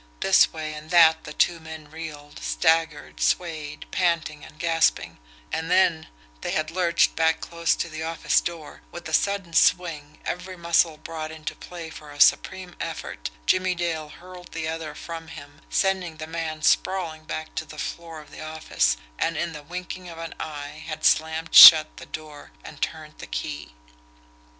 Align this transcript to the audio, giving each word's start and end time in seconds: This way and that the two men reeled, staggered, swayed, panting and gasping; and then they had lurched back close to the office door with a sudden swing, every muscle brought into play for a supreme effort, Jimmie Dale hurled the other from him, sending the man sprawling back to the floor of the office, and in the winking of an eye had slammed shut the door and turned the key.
This 0.21 0.51
way 0.51 0.73
and 0.73 0.89
that 0.89 1.25
the 1.25 1.33
two 1.33 1.59
men 1.59 1.87
reeled, 1.91 2.39
staggered, 2.39 3.19
swayed, 3.19 3.85
panting 3.91 4.43
and 4.43 4.57
gasping; 4.57 5.19
and 5.53 5.69
then 5.69 6.07
they 6.41 6.49
had 6.53 6.71
lurched 6.71 7.15
back 7.15 7.39
close 7.39 7.75
to 7.75 7.87
the 7.87 8.01
office 8.01 8.41
door 8.41 8.81
with 8.91 9.07
a 9.07 9.13
sudden 9.13 9.53
swing, 9.53 10.17
every 10.25 10.57
muscle 10.57 10.97
brought 10.97 11.29
into 11.29 11.55
play 11.55 11.91
for 11.91 12.09
a 12.09 12.19
supreme 12.19 12.73
effort, 12.81 13.29
Jimmie 13.45 13.75
Dale 13.75 14.09
hurled 14.09 14.53
the 14.53 14.67
other 14.67 14.95
from 14.95 15.27
him, 15.27 15.61
sending 15.69 16.17
the 16.17 16.25
man 16.25 16.63
sprawling 16.63 17.25
back 17.25 17.53
to 17.53 17.65
the 17.65 17.77
floor 17.77 18.19
of 18.21 18.31
the 18.31 18.41
office, 18.43 18.97
and 19.19 19.37
in 19.37 19.53
the 19.53 19.61
winking 19.61 20.09
of 20.09 20.17
an 20.17 20.33
eye 20.39 20.81
had 20.83 21.05
slammed 21.05 21.53
shut 21.53 21.97
the 21.97 22.07
door 22.07 22.49
and 22.63 22.81
turned 22.81 23.19
the 23.19 23.27
key. 23.27 23.75